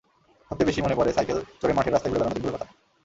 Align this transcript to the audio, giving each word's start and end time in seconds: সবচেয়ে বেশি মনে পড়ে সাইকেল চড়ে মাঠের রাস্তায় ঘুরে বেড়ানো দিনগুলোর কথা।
সবচেয়ে 0.51 0.67
বেশি 0.69 0.79
মনে 0.81 0.95
পড়ে 0.95 1.11
সাইকেল 1.13 1.37
চড়ে 1.61 1.73
মাঠের 1.73 1.93
রাস্তায় 1.93 2.11
ঘুরে 2.11 2.19
বেড়ানো 2.19 2.35
দিনগুলোর 2.35 2.55
কথা। 2.55 2.67